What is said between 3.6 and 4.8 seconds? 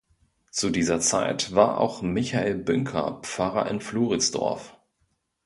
in Floridsdorf.